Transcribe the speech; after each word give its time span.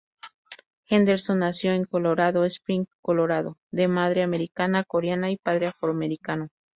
Henderson 0.89 1.37
nació 1.37 1.73
en 1.73 1.85
Colorado 1.85 2.43
Springs, 2.45 2.89
Colorado, 3.03 3.59
de 3.71 3.87
madre 3.87 4.23
americana-coreana 4.23 5.29
y 5.29 5.37
padre 5.37 5.67
afroamericano. 5.67 6.47